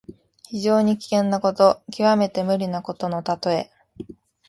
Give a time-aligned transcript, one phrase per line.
[0.49, 3.69] 非常に危険なこと、きわめて無理なことのたとえ。